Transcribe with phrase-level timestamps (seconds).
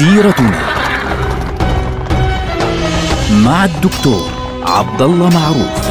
[0.00, 0.60] سيرتنا
[3.44, 4.30] مع الدكتور
[4.62, 5.90] عبد الله معروف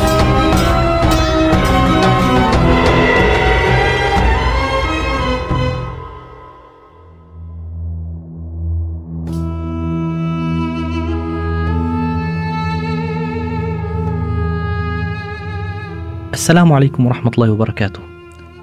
[16.33, 17.99] السلام عليكم ورحمة الله وبركاته.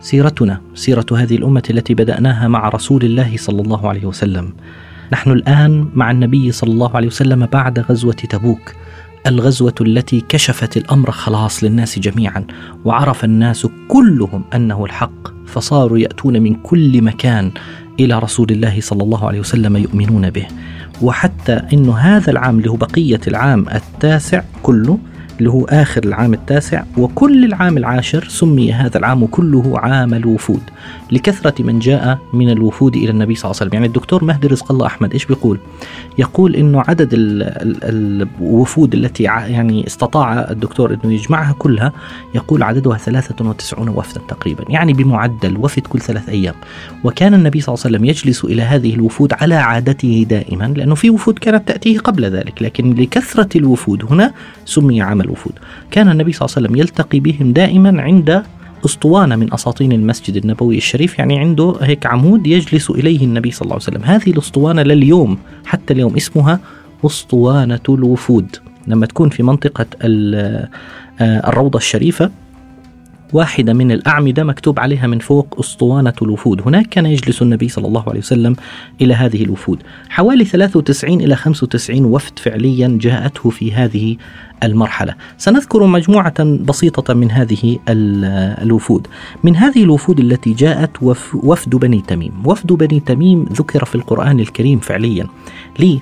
[0.01, 4.53] سيرتنا سيرة هذه الأمة التي بدأناها مع رسول الله صلى الله عليه وسلم.
[5.13, 8.73] نحن الآن مع النبي صلى الله عليه وسلم بعد غزوة تبوك.
[9.27, 12.45] الغزوة التي كشفت الأمر خلاص للناس جميعا
[12.85, 17.51] وعرف الناس كلهم أنه الحق فصاروا يأتون من كل مكان
[18.01, 20.47] إلى رسول الله صلى الله عليه وسلم يؤمنون به
[21.03, 24.99] وحتى أن هذا العام له بقية العام التاسع كله
[25.39, 30.61] اللي هو آخر العام التاسع وكل العام العاشر سمي هذا العام كله عام الوفود.
[31.13, 33.75] لكثرة من جاء من الوفود إلى النبي صلى الله عليه وسلم.
[33.75, 35.59] يعني الدكتور مهدي رزق الله أحمد إيش بيقول؟
[36.19, 41.93] يقول أنه عدد ال ال الوفود التي يعني استطاع الدكتور أنه يجمعها كلها
[42.35, 44.65] يقول عددها 93 وفدا تقريبا.
[44.69, 46.55] يعني بمعدل وفد كل ثلاث أيام.
[47.05, 51.11] وكان النبي صلى الله عليه وسلم يجلس إلى هذه الوفود على عادته دائما لأنه في
[51.11, 54.33] وفود كانت تأتيه قبل ذلك لكن لكثرة الوفود هنا
[54.65, 55.53] سمي عام الوفود.
[55.91, 58.43] كان النبي صلى الله عليه وسلم يلتقي بهم دائما عند
[58.85, 63.75] أسطوانة من أساطين المسجد النبوي الشريف يعني عنده هيك عمود يجلس إليه النبي صلى الله
[63.75, 64.05] عليه وسلم.
[64.05, 66.61] هذه الأسطوانة لليوم حتى اليوم اسمها
[67.07, 68.57] أسطوانة الوفود.
[68.87, 69.87] لما تكون في منطقة
[71.21, 72.31] الروضة الشريفة
[73.33, 76.63] واحدة من الأعمدة مكتوب عليها من فوق أسطوانة الوفود.
[76.67, 78.57] هناك كان يجلس النبي صلى الله عليه وسلم
[79.01, 79.83] إلى هذه الوفود.
[80.09, 84.17] حوالي 93 إلى 95 وفد فعليا جاءته في هذه
[84.63, 85.15] المرحلة.
[85.39, 89.07] سنذكر مجموعة بسيطة من هذه الوفود.
[89.45, 90.91] من هذه الوفود التي جاءت
[91.35, 92.33] وفد بني تميم.
[92.45, 95.27] وفد بني تميم ذكر في القرآن الكريم فعليا.
[95.79, 95.99] ليه؟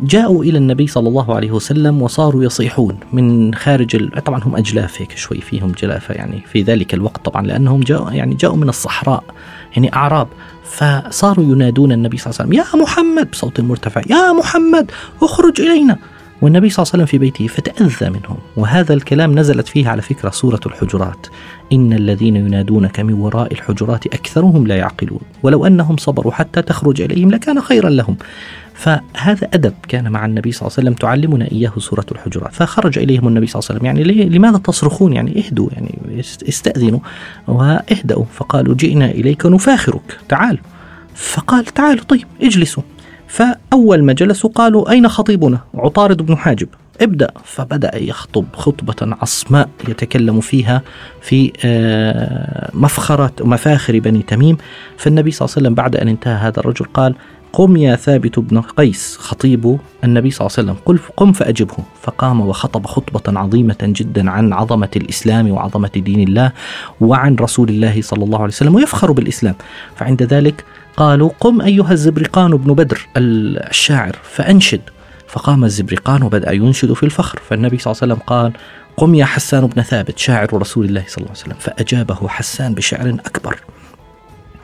[0.00, 4.24] جاءوا إلى النبي صلى الله عليه وسلم وصاروا يصيحون من خارج ال...
[4.24, 8.34] طبعا هم أجلاف هيك شوي فيهم جلافة يعني في ذلك الوقت طبعا لأنهم جاءوا يعني
[8.34, 9.24] جاءوا من الصحراء
[9.76, 10.28] يعني أعراب.
[10.64, 13.30] فصاروا ينادون النبي صلى الله عليه وسلم يا محمد!
[13.30, 14.90] بصوت مرتفع يا محمد!
[15.22, 15.98] اخرج إلينا!
[16.42, 18.36] والنبي صلى الله عليه وسلم في بيته فتأذى منهم.
[18.56, 21.26] وهذا الكلام نزلت فيه على فكرة سورة الحجرات.
[21.72, 25.20] إن الذين ينادونك من وراء الحجرات أكثرهم لا يعقلون.
[25.42, 28.16] ولو أنهم صبروا حتى تخرج إليهم لكان خيرا لهم.
[28.74, 32.52] فهذا أدب كان مع النبي صلى الله عليه وسلم تعلمنا إياه سورة الحجرات.
[32.52, 34.14] فخرج إليهم النبي صلى الله عليه وسلم.
[34.14, 37.00] يعني لماذا تصرخون؟ يعني اهدوا يعني استأذنوا
[37.48, 38.24] واهدأوا.
[38.32, 40.18] فقالوا جئنا إليك نفاخرك.
[40.28, 40.58] تعال
[41.14, 42.82] فقال تعالوا طيب اجلسوا.
[43.26, 46.68] فأول ما جلسوا قالوا أين خطيبنا؟ عطارد بن حاجب.
[47.00, 47.30] ابدأ.
[47.44, 50.82] فبدأ يخطب خطبة عصماء يتكلم فيها
[51.20, 51.52] في
[52.74, 54.56] مفخرة مفاخر بني تميم.
[54.96, 57.14] فالنبي صلى الله عليه وسلم بعد أن انتهى هذا الرجل قال
[57.54, 60.76] قم يا ثابت بن قيس خطيب النبي صلى الله عليه وسلم.
[60.84, 61.76] قل قم فأجبه.
[62.02, 66.52] فقام وخطب خطبة عظيمة جدا عن عظمة الإسلام وعظمة دين الله
[67.00, 69.54] وعن رسول الله صلى الله عليه وسلم ويفخر بالإسلام.
[69.96, 70.64] فعند ذلك
[70.96, 74.80] قالوا قم أيها الزبرقان بن بدر الشاعر فأنشد.
[75.28, 77.40] فقام الزبرقان وبدأ ينشد في الفخر.
[77.48, 78.52] فالنبي صلى الله عليه وسلم قال
[78.96, 81.56] قم يا حسان بن ثابت شاعر رسول الله صلى الله عليه وسلم.
[81.60, 83.60] فأجابه حسان بشعر أكبر.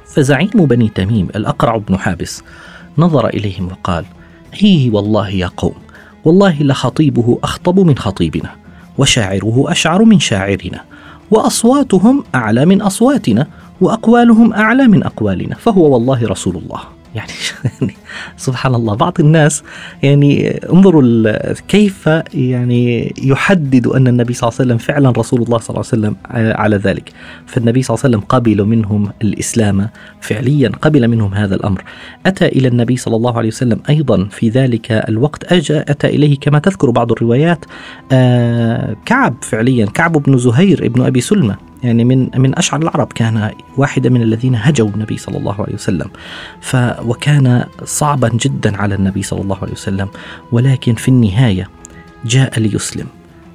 [0.06, 2.42] فزعيم بني تميم الأقرع بن حابس
[3.00, 4.04] نظر إليهم وقال
[4.52, 5.74] هي والله يا قوم
[6.24, 8.50] والله لخطيبه أخطب من خطيبنا
[8.98, 10.84] وشاعره أشعر من شاعرنا
[11.30, 13.46] وأصواتهم أعلى من أصواتنا
[13.80, 16.99] وأقوالهم أعلى من أقوالنا فهو والله رسول الله.
[17.14, 17.32] يعني
[18.36, 18.94] سبحان الله.
[18.94, 19.62] بعض الناس
[20.02, 21.32] يعني انظروا
[21.68, 25.98] كيف يعني يحدد أن النبي صلى الله عليه وسلم فعلا رسول الله صلى الله عليه
[26.02, 26.16] وسلم
[26.60, 27.12] على ذلك.
[27.46, 29.88] فالنبي صلى الله عليه وسلم قبل منهم الإسلام
[30.20, 31.84] فعليا قبل منهم هذا الأمر.
[32.26, 35.52] أتى إلى النبي صلى الله عليه وسلم أيضا في ذلك الوقت.
[35.52, 37.64] أجى أتى إليه كما تذكر بعض الروايات
[39.06, 41.69] كعب فعليا كعب بن زهير ابن أبي سلمة.
[41.82, 46.10] يعني من من أشعر العرب كان واحدا من الذين هجوا النبي صلى الله عليه وسلم.
[46.60, 50.08] ف وكان صعبا جدا على النبي صلى الله عليه وسلم
[50.52, 51.68] ولكن في النهاية
[52.24, 53.06] جاء ليسلم.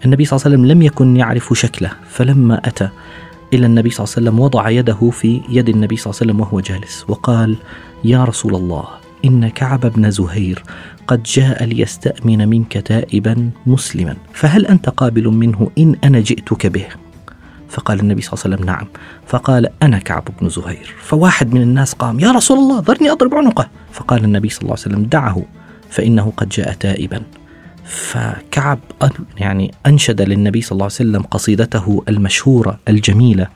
[0.05, 2.89] النبي صلى الله عليه وسلم لم يكن يعرف شكله فلما أتى
[3.53, 6.39] إلى النبي صلى الله عليه وسلم وضع يده في يد النبي صلى الله عليه وسلم
[6.41, 7.55] وهو جالس وقال
[8.03, 8.85] يا رسول الله
[9.25, 10.63] إن كعب بن زهير
[11.07, 16.85] قد جاء ليستأمن منك تائبا مسلما فهل أنت قابل منه إن أنا جئتك به؟
[17.69, 18.87] فقال النبي صلى الله عليه وسلم نعم.
[19.27, 20.95] فقال أنا كعب بن زهير.
[21.01, 23.67] فواحد من الناس قام يا رسول الله ذرني أضرب عنقه.
[23.91, 25.43] فقال النبي صلى الله عليه وسلم دعه
[25.89, 27.21] فإنه قد جاء تائبا.
[27.85, 28.79] فكعب
[29.37, 33.47] يعني أنشد للنبي صلى الله عليه وسلم قصيدته المشهورة الجميلة.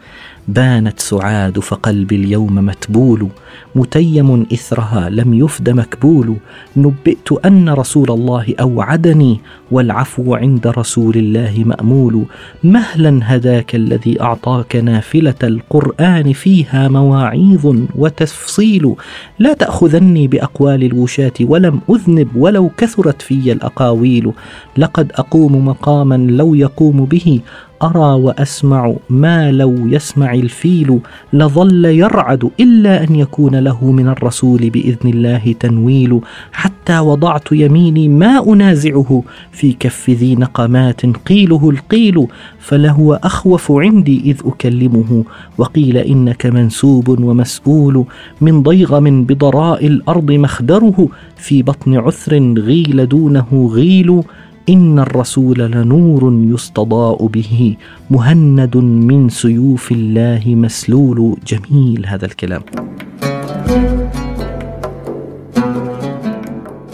[0.50, 3.28] بانت سعاد فقلبي اليوم متبول
[3.76, 6.36] متيم إثرها لم يفد مكبول.
[6.78, 9.40] نبئت أن رسول الله أوعدني
[9.72, 12.26] والعفو عند رسول الله مأمول.
[12.64, 18.96] مهلا هداك الذي أعطاك نافلة القرآن فيها مواعيظ وتفصيل.
[19.40, 24.32] لا تأخذني بأقوال الوشاة ولم أذنب ولو كثرت في الأقاويل.
[24.78, 27.40] لقد أقوم مقاما لو يقوم به.
[27.84, 31.00] أرى وأسمع ما لو يسمع الفيل
[31.34, 36.20] لظل يرعد إلا أن يكون له من الرسول بإذن الله تنويل.
[36.52, 42.28] حتى وضعت يميني ما أنازعه في كف ذي نقمات قيله القيل
[42.60, 45.24] فلهو أخوف عندي إذ أكلمه.
[45.58, 48.06] وقيل إنك منسوب ومسؤول
[48.42, 54.24] من ضيغم بضراء الأرض مخدره في بطن عثر غيل دونه غيل.
[54.70, 57.76] إن الرسول لنور يستضاء به
[58.12, 61.38] مهند من سيوف الله مسلول.
[61.48, 62.62] جميل هذا الكلام.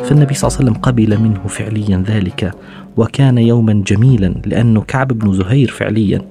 [0.04, 2.52] فالنبي صلى الله عليه وسلم قبل منه فعليا ذلك
[2.98, 6.22] وكان يوما جميلا لأنه كعب بن زهير فعليا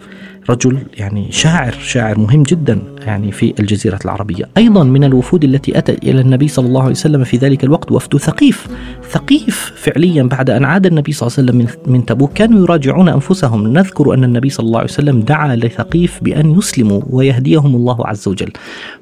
[0.50, 4.49] رجل يعني شاعر شاعر مهم جدا يعني في الجزيرة العربية.
[4.56, 8.17] أيضا من الوفود التي أتت إلى النبي صلى الله عليه وسلم في ذلك الوقت وفد
[8.17, 8.67] ثقيف
[9.11, 12.32] ثقيف فعليا بعد أن عاد النبي صلى الله عليه وسلم من تبوك.
[12.32, 13.67] كانوا يراجعون أنفسهم.
[13.73, 18.52] نذكر أن النبي صلى الله عليه وسلم دعا لثقيف بأن يسلموا ويهديهم الله عز وجل.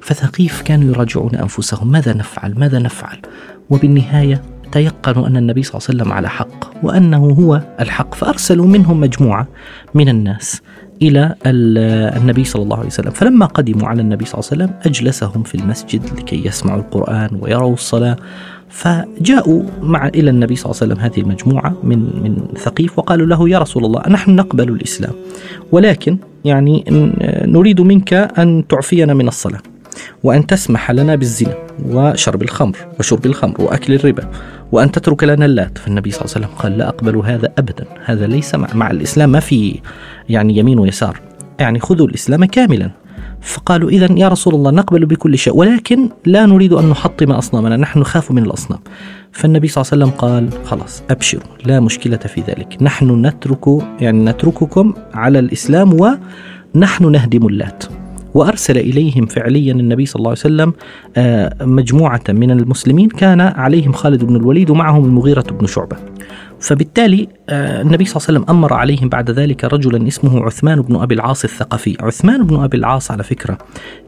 [0.01, 1.91] فثقيف كانوا يراجعون أنفسهم.
[1.91, 3.17] ماذا نفعل؟ ماذا نفعل؟
[3.69, 4.41] وبالنهاية
[4.71, 8.15] تيقنوا أن النبي صلى الله عليه وسلم على حق وأنه هو الحق.
[8.15, 9.47] فأرسلوا منهم مجموعة
[9.93, 10.61] من الناس.
[11.03, 13.11] إلى النبي صلى الله عليه وسلم.
[13.11, 17.73] فلما قدموا على النبي صلى الله عليه وسلم أجلسهم في المسجد لكي يسمعوا القرآن ويروا
[17.73, 18.17] الصلاة.
[18.69, 23.49] فجاءوا مع إلى النبي صلى الله عليه وسلم هذه المجموعة من من ثقيف وقالوا له
[23.49, 25.13] يا رسول الله نحن نقبل الإسلام
[25.71, 26.83] ولكن يعني
[27.45, 29.61] نريد منك أن تعفينا من الصلاة
[30.23, 31.55] وأن تسمح لنا بالزنا
[31.89, 34.29] وشرب الخمر وشرب الخمر وأكل الربا.
[34.73, 35.77] وأن تترك لنا اللات.
[35.77, 37.85] فالنبي صلى الله عليه وسلم قال لا أقبل هذا أبدا.
[38.05, 39.79] هذا ليس مع, مع الإسلام ما في
[40.29, 41.19] يعني يمين ويسار.
[41.59, 42.91] يعني خذوا الإسلام كاملا.
[43.41, 45.55] فقالوا إذا يا رسول الله نقبل بكل شيء.
[45.55, 47.77] ولكن لا نريد أن نحطم أصنامنا.
[47.77, 48.79] نحن نخاف من الأصنام.
[49.31, 51.43] فالنبي صلى الله عليه وسلم قال خلاص أبشروا.
[51.65, 52.77] لا مشكلة في ذلك.
[52.81, 53.67] نحن نترك
[53.99, 57.83] يعني نترككم على الإسلام ونحن نهدم اللات.
[58.33, 60.73] وأرسل إليهم فعليا النبي صلى الله عليه وسلم
[61.17, 65.97] آه، مجموعة من المسلمين كان عليهم خالد بن الوليد ومعهم المغيرة بن شعبة.
[66.59, 71.15] فبالتالي النبي صلى الله عليه وسلم أمر عليهم بعد ذلك رجلا اسمه عثمان بن أبي
[71.15, 71.97] العاص الثقفي.
[71.99, 73.57] عثمان بن أبي العاص على فكرة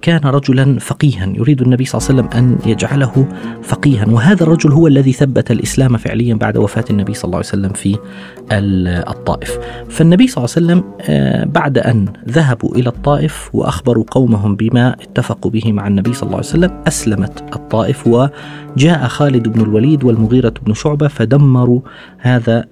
[0.01, 3.27] كان رجلا فقيها يريد النبي صلى الله عليه وسلم أن يجعله
[3.63, 4.05] فقيها.
[4.09, 7.97] وهذا الرجل هو الذي ثبت الإسلام فعليا بعد وفاة النبي صلى الله عليه وسلم في
[9.09, 9.57] الطائف.
[9.89, 15.51] فالنبي صلى الله عليه وسلم آه، بعد أن ذهبوا إلى الطائف وأخبروا قومهم بما اتفقوا
[15.51, 20.73] به مع النبي صلى الله عليه وسلم أسلمت الطائف وجاء خالد بن الوليد والمغيرة بن
[20.73, 21.79] شعبة فدمروا
[22.17, 22.65] هذا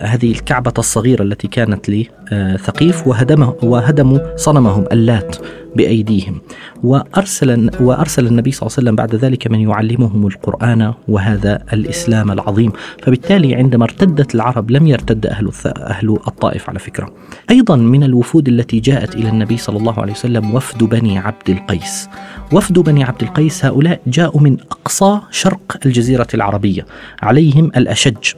[0.00, 5.36] هذه الكعبة الصغيرة التي كانت لثقيف وهدمه وهدموا صنمهم اللات
[5.76, 6.40] بأيديهم.
[6.82, 12.72] وأرسل وأرسل النبي صلى الله عليه وسلم بعد ذلك من يعلمهم القرآن وهذا الإسلام العظيم.
[13.02, 17.14] فبالتالي عندما ارتدت العرب لم يرتد أهل أهل الطائف على فكرة.
[17.50, 22.08] أيضا من الوفود التي جاءت إلى النبي صلى الله عليه وسلم وفد بني عبد القيس.
[22.52, 26.86] وفد بني عبد القيس هؤلاء جاءوا من أقصى شرق الجزيرة العربية
[27.22, 28.32] عليهم الأشج.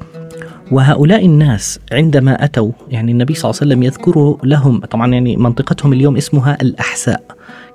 [0.71, 5.93] وهؤلاء الناس عندما أتوا يعني النبي صلى الله عليه وسلم يذكر لهم طبعا يعني منطقتهم
[5.93, 7.23] اليوم اسمها الأحساء.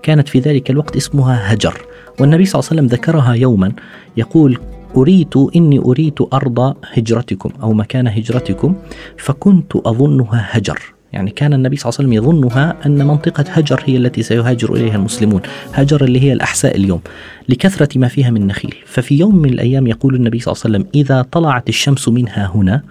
[0.03, 1.81] كانت في ذلك الوقت اسمها هجر.
[2.19, 3.71] والنبي صلى الله عليه وسلم ذكرها يوما
[4.17, 4.57] يقول
[4.97, 8.75] أريت إني أريت أرض هجرتكم أو مكان هجرتكم
[9.17, 10.94] فكنت أظنها هجر.
[11.15, 14.95] يعني كان النبي صلى الله عليه وسلم يظنها أن منطقة هجر هي التي سيهاجر إليها
[14.95, 15.41] المسلمون.
[15.73, 17.01] هجر اللي هي الأحساء اليوم.
[17.49, 18.75] لكثرة ما فيها من نخيل.
[18.85, 22.81] ففي يوم من الأيام يقول النبي صلى الله عليه وسلم إذا طلعت الشمس منها هنا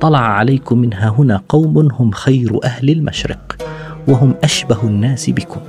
[0.00, 3.56] طلع عليكم منها هنا قوم هم خير أهل المشرق
[4.08, 5.60] وهم أشبه الناس بكم.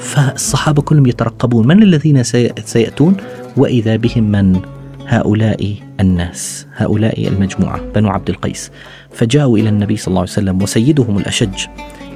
[0.00, 1.66] فالصحابة كلهم يترقبون.
[1.66, 2.22] من الذين
[2.64, 3.16] سيأتون؟
[3.56, 4.60] وإذا بهم من؟
[5.08, 8.70] هؤلاء الناس هؤلاء المجموعة بنو عبد القيس.
[9.10, 11.66] فجاءوا إلى النبي صلى الله عليه وسلم وسيدهم الأشج.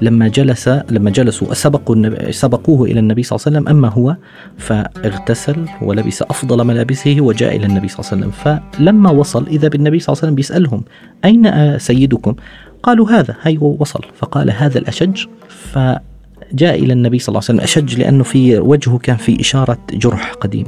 [0.03, 4.17] لما جلس لما جلسوا سبقوا سبقوه إلى النبي صلى الله عليه وسلم أما هو
[4.59, 8.61] فاغتسل ولبس أفضل ملابسه وجاء إلى النبي صلى الله عليه وسلم.
[8.79, 10.85] فلما وصل إذا بالنبي صلى الله عليه وسلم بيسألهم
[11.25, 12.35] أين سيدكم؟
[12.83, 13.37] قالوا هذا.
[13.43, 14.01] هي وصل.
[14.15, 15.25] فقال هذا الأشج.
[15.49, 20.33] فجاء إلى النبي صلى الله عليه وسلم أشج لأنه في وجهه كان في إشارة جرح
[20.33, 20.67] قديم.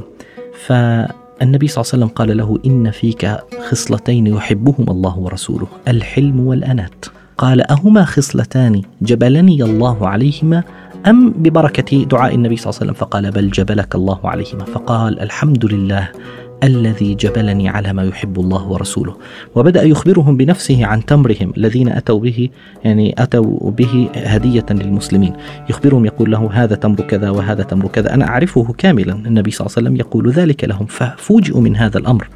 [0.65, 0.73] ف
[1.41, 3.37] النبي صلى الله عليه وسلم قال له إن فيك
[3.69, 7.05] خصلتين يحبهما الله ورسوله الحلم والأنات.
[7.37, 10.63] قال أهما خصلتان جبلني الله عليهما
[11.07, 14.65] أم ببركة دعاء النبي صلى الله عليه وسلم؟ فقال بل جبلك الله عليهما.
[14.65, 16.09] فقال الحمد لله.
[16.63, 19.15] الذي جبلني على ما يحب الله ورسوله.
[19.55, 22.49] وبدأ يخبرهم بنفسه عن تمرهم الذين أتوا به
[22.83, 25.33] يعني أتوا به هدية للمسلمين.
[25.69, 28.13] يخبرهم يقول له هذا تمر كذا وهذا تمر كذا.
[28.13, 29.13] أنا أعرفه كاملا.
[29.13, 32.27] النبي صلى الله عليه وسلم يقول ذلك لهم ففوجئوا من هذا الأمر.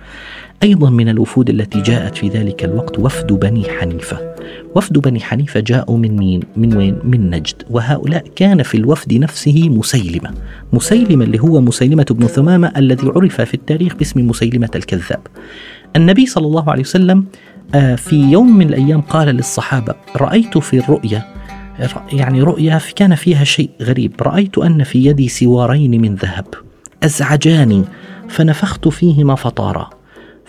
[0.64, 4.36] أيضا من الوفود التي جاءت في ذلك الوقت وفد بني حنيفة.
[4.76, 7.64] وفد بني حنيفة جاءوا من مين؟ من وين؟ من نجد.
[7.70, 10.34] وهؤلاء كان في الوفد نفسه مسيلمة.
[10.74, 15.20] مسيلمة اللي هو مسيلمة بن ثمامة الذي عرف في التاريخ باسم مسيلمة الكذاب.
[15.96, 17.26] النبي صلى الله عليه وسلم
[17.76, 21.26] آه، في يوم من الأيام قال للصحابة رأيت في الرؤيا
[22.14, 24.14] يعني رؤيا كان فيها شيء غريب.
[24.22, 26.46] رأيت أن في يدي سوارين من ذهب
[27.04, 27.84] أزعجاني
[28.30, 29.99] فنفخت فيهما فطارا.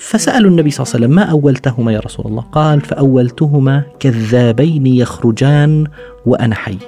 [0.00, 5.87] فسألوا النبي صلى الله عليه وسلم ما أولتهما يا رسول الله؟ قال فأولتهما كذابين يخرجان
[6.26, 6.78] وأنا حي.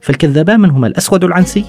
[0.00, 1.64] فالكذابان من هما الأسود العنسي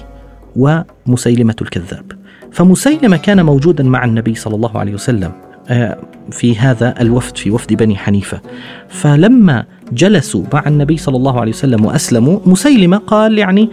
[0.56, 2.12] ومسيلمة الكذاب.
[2.52, 5.32] فمسيلمة كان موجودا مع النبي صلى الله عليه وسلم
[5.68, 5.98] آه،
[6.30, 8.40] في هذا الوفد في وفد بني حنيفة.
[8.88, 12.40] فلما جلسوا مع النبي صلى الله عليه وسلم وأسلموا.
[12.46, 13.68] مسيلمة قال يعني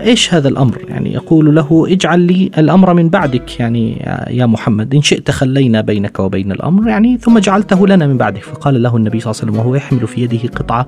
[0.00, 3.96] إيش هذا الأمر؟ يعني يقول له اجعل لي الأمر من بعدك يعني
[4.30, 4.94] يا محمد.
[4.94, 8.42] إن شئت خلينا بينك وبين الأمر يعني ثم جعلته لنا من بعدك.
[8.42, 10.86] فقال له النبي صلى الله عليه وسلم وهو يحمل في يده قطعة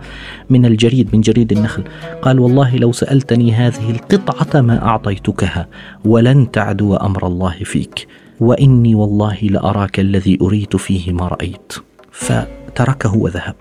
[0.50, 1.83] من الجريد من جريد النخل.
[2.23, 5.69] قال والله لو سألتني هذه القطعة ما أعطيتكها
[6.04, 8.07] ولن تعدو أمر الله فيك.
[8.40, 11.73] وإني والله لأراك الذي أريت فيه ما رأيت.
[12.11, 13.54] فتركه وذهب.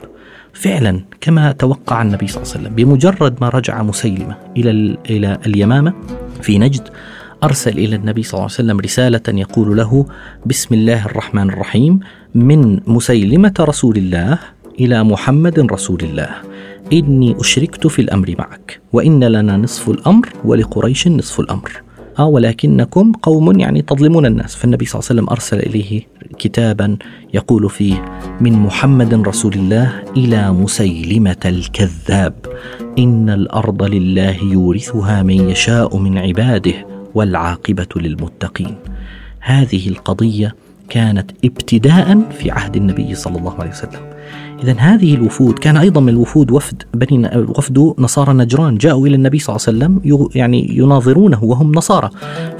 [0.53, 5.93] فعلا كما توقع النبي صلى الله عليه وسلم بمجرد ما رجع مسيلمة إلى إلى اليمامة
[6.41, 6.89] في نجد
[7.43, 10.05] أرسل إلى النبي صلى الله عليه وسلم رسالة يقول له
[10.45, 11.99] بسم الله الرحمن الرحيم
[12.35, 14.39] من مسيلمة رسول الله
[14.79, 16.29] إلى محمد رسول الله
[16.93, 21.82] إني أشركت في الأمر معك وإن لنا نصف الأمر ولقريش نصف الأمر.
[22.19, 24.55] آه ولكنكم قوم يعني تظلمون الناس.
[24.55, 26.01] فالنبي صلى الله عليه وسلم أرسل إليه
[26.39, 26.97] كتابا
[27.33, 28.05] يقول فيه
[28.41, 32.33] من محمد رسول الله إلى مسيلمة الكذاب
[32.99, 36.73] إن الأرض لله يورثها من يشاء من عباده
[37.15, 38.75] والعاقبة للمتقين.
[39.39, 40.55] هذه القضية
[40.89, 44.12] كانت ابتداء في عهد النبي صلى الله عليه وسلم.
[44.63, 48.77] إذا هذه الوفود كان أيضا من الوفود وفد بني وفد نصارى نجران.
[48.77, 52.09] جاءوا إلى النبي صلى الله عليه وسلم يعني يناظرونه وهم نصارى.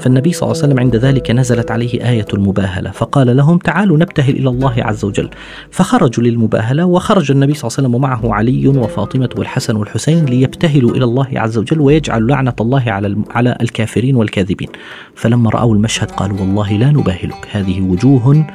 [0.00, 2.90] فالنبي صلى الله عليه وسلم عند ذلك نزلت عليه آية المباهلة.
[2.90, 5.30] فقال لهم تعالوا نبتهل إلى الله عز وجل.
[5.70, 11.04] فخرجوا للمباهلة وخرج النبي صلى الله عليه وسلم ومعه علي وفاطمة والحسن والحسين ليبتهلوا إلى
[11.04, 14.68] الله عز وجل ويجعل لعنة الله على على الكافرين والكاذبين.
[15.14, 17.48] فلما رأوا المشهد قالوا والله لا نباهلك.
[17.52, 18.46] هذه وجوه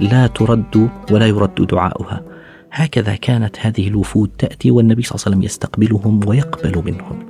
[0.00, 2.33] لا ترد ولا يرد دعاؤها.
[2.76, 7.26] هكذا كانت هذه الوفود تأتي والنبي صلى الله عليه وسلم يستقبلهم ويقبل منهم.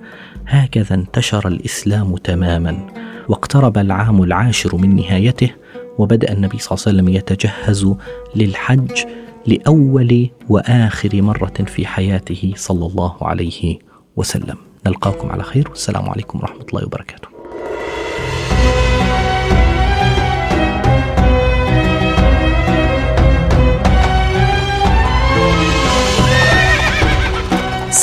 [0.47, 2.87] هكذا انتشر الإسلام تماما
[3.29, 5.51] واقترب العام العاشر من نهايته
[5.99, 7.95] وبدأ النبي صلى الله عليه وسلم يتجهز
[8.37, 9.05] للحج
[9.47, 13.79] لأول وآخر مرة في حياته صلى الله عليه
[14.17, 14.57] وسلم.
[14.87, 17.34] نلقاكم على خير والسلام عليكم ورحمة الله وبركاته.